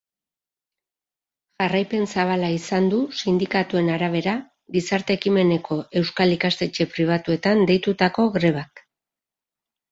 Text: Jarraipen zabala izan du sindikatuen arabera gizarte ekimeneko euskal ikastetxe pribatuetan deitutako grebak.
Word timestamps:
Jarraipen 1.63 2.07
zabala 2.15 2.49
izan 2.55 2.87
du 2.93 3.01
sindikatuen 3.19 3.93
arabera 3.97 4.35
gizarte 4.79 5.17
ekimeneko 5.19 5.79
euskal 6.03 6.37
ikastetxe 6.39 6.91
pribatuetan 6.97 7.65
deitutako 7.75 8.31
grebak. 8.41 8.87